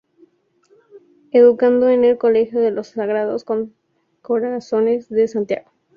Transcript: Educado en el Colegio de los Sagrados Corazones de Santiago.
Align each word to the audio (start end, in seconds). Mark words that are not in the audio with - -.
Educado 1.31 1.89
en 1.89 2.03
el 2.03 2.17
Colegio 2.17 2.59
de 2.59 2.71
los 2.71 2.87
Sagrados 2.87 3.45
Corazones 4.23 5.09
de 5.09 5.27
Santiago. 5.27 5.69